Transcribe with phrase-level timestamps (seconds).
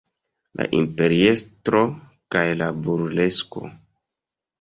[0.59, 1.81] La imperiestro
[2.37, 3.63] kaj la burlesko.